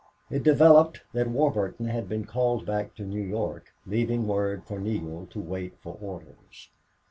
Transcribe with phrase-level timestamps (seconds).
[0.31, 5.27] It developed that Warburton had been called back to New York, leaving word for Neale
[5.29, 6.69] to wait for orders.